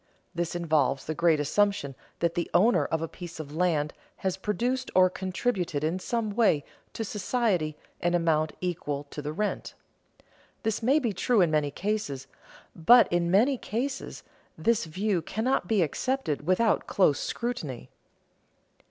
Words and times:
This 0.33 0.55
involves 0.55 1.05
the 1.05 1.13
great 1.13 1.39
assumption 1.39 1.93
that 2.21 2.33
the 2.33 2.49
owner 2.55 2.85
of 2.85 3.03
a 3.03 3.07
piece 3.07 3.39
of 3.39 3.55
land 3.55 3.93
has 4.15 4.35
produced 4.35 4.89
or 4.95 5.11
contributed 5.11 5.83
in 5.83 5.99
some 5.99 6.31
way 6.31 6.65
to 6.93 7.03
society 7.03 7.77
an 7.99 8.15
amount 8.15 8.53
equal 8.61 9.03
to 9.11 9.21
the 9.21 9.31
rent. 9.31 9.75
This 10.63 10.81
may 10.81 10.97
be 10.97 11.13
true 11.13 11.39
in 11.41 11.51
many 11.51 11.69
cases, 11.69 12.25
but 12.75 13.07
in 13.13 13.29
many 13.29 13.59
cases 13.59 14.23
this 14.57 14.85
view 14.85 15.21
cannot 15.21 15.67
be 15.67 15.83
accepted 15.83 16.47
without 16.47 16.87
close 16.87 17.19
scrutiny. 17.19 17.91